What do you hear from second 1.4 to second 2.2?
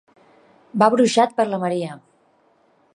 per la Maria.